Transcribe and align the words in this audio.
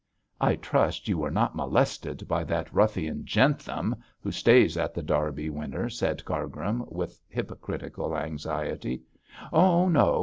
'I 0.39 0.55
trust 0.55 1.07
you 1.07 1.19
were 1.19 1.29
not 1.29 1.55
molested 1.55 2.27
by 2.27 2.43
that 2.45 2.73
ruffian 2.73 3.23
Jentham, 3.23 3.95
who 4.19 4.31
stays 4.31 4.75
at 4.75 4.95
The 4.95 5.03
Derby 5.03 5.51
Winner,' 5.51 5.91
said 5.91 6.25
Cargrim, 6.25 6.83
with 6.87 7.21
hypocritical 7.29 8.17
anxiety. 8.17 9.03
'Oh, 9.53 9.89
no! 9.89 10.19